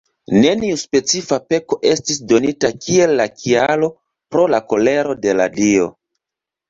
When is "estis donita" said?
1.91-2.71